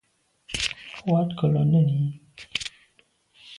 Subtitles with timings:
[1.05, 2.05] À wat nkelo nèn yi.